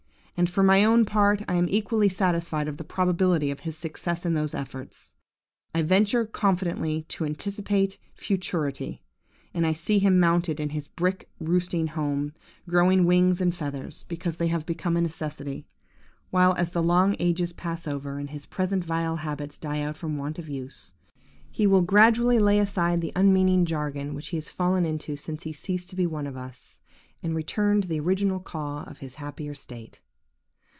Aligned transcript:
And 0.37 0.49
for 0.49 0.63
my 0.63 0.83
own 0.83 1.05
part, 1.05 1.43
I 1.47 1.53
am 1.53 1.67
equally 1.69 2.09
satisfied 2.09 2.67
of 2.67 2.77
the 2.77 2.83
probability 2.83 3.51
of 3.51 3.59
his 3.59 3.77
success 3.77 4.25
in 4.25 4.33
those 4.33 4.55
efforts. 4.55 5.13
I 5.75 5.83
venture 5.83 6.25
confidently 6.25 7.03
to 7.09 7.25
anticipate 7.25 7.99
futurity, 8.15 9.03
and 9.53 9.67
I 9.67 9.73
see 9.73 9.99
him 9.99 10.19
mounted 10.19 10.59
in 10.59 10.69
his 10.69 10.87
brick 10.87 11.29
roosting 11.39 11.89
home, 11.89 12.33
growing 12.67 13.05
wings 13.05 13.39
and 13.39 13.53
feathers, 13.53 14.03
because 14.07 14.37
they 14.37 14.47
have 14.47 14.65
become 14.65 14.97
a 14.97 15.01
necessity; 15.01 15.67
while, 16.31 16.55
as 16.57 16.71
the 16.71 16.81
long 16.81 17.15
ages 17.19 17.53
pass 17.53 17.87
over, 17.87 18.17
and 18.17 18.31
his 18.31 18.47
present 18.47 18.83
vile 18.83 19.17
habits 19.17 19.59
die 19.59 19.81
out 19.81 19.95
from 19.95 20.17
want 20.17 20.39
of 20.39 20.49
use, 20.49 20.95
he 21.51 21.67
will 21.67 21.83
gradually 21.83 22.39
lay 22.39 22.57
aside 22.57 22.99
the 23.01 23.13
unmeaning 23.15 23.63
jargon 23.63 24.15
which 24.15 24.29
he 24.29 24.37
has 24.37 24.49
fallen 24.49 24.87
into 24.87 25.15
since 25.15 25.43
he 25.43 25.53
ceased 25.53 25.89
to 25.91 25.95
be 25.95 26.07
one 26.07 26.25
of 26.25 26.35
us, 26.35 26.79
and 27.21 27.35
return 27.35 27.79
to 27.79 27.87
the 27.87 27.99
original 27.99 28.39
caw 28.39 28.81
of 28.89 28.97
his 28.99 29.15
happier 29.21 29.53
state. 29.53 30.01